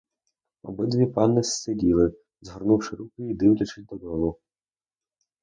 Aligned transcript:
Обидві 0.63 1.05
панни 1.05 1.43
сиділи, 1.43 2.13
згорнувши 2.41 2.95
руки 2.95 3.23
й 3.23 3.33
дивлячись 3.33 3.83
додолу. 3.85 4.37